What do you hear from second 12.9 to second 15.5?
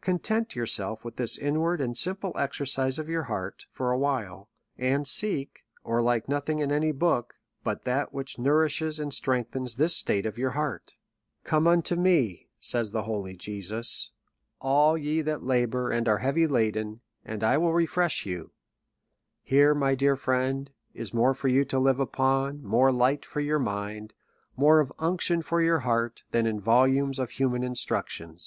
the holy Jesus^ all ye that